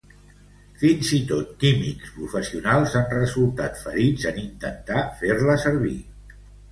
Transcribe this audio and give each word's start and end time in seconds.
Fins 0.83 1.09
i 1.17 1.17
tot 1.31 1.49
químics 1.63 2.15
professionals 2.15 2.95
han 2.99 3.05
resultat 3.11 3.77
ferits 3.83 4.25
en 4.31 4.39
intentar 4.45 5.05
fer-la 5.21 5.59
servir. 5.65 5.95